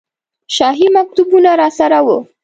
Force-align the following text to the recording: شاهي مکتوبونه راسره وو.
شاهي 0.55 0.87
مکتوبونه 0.97 1.51
راسره 1.61 1.99
وو. 2.05 2.17